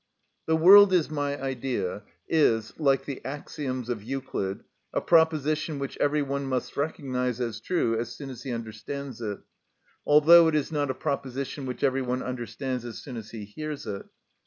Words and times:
"The 0.47 0.55
world 0.55 0.93
is 0.93 1.11
my 1.11 1.39
idea" 1.39 2.01
is, 2.27 2.73
like 2.79 3.05
the 3.05 3.23
axioms 3.23 3.87
of 3.87 4.01
Euclid, 4.01 4.63
a 4.91 4.99
proposition 4.99 5.77
which 5.77 5.95
every 5.97 6.23
one 6.23 6.47
must 6.47 6.75
recognise 6.75 7.39
as 7.39 7.59
true 7.59 7.95
as 7.95 8.11
soon 8.11 8.31
as 8.31 8.41
he 8.41 8.49
understands 8.51 9.21
it; 9.21 9.41
although 10.03 10.47
it 10.47 10.55
is 10.55 10.71
not 10.71 10.89
a 10.89 10.95
proposition 10.95 11.67
which 11.67 11.83
every 11.83 12.01
one 12.01 12.23
understands 12.23 12.83
as 12.83 12.97
soon 12.97 13.15
as 13.15 13.29
he 13.29 13.45
hears 13.45 13.85
it. 13.85 14.07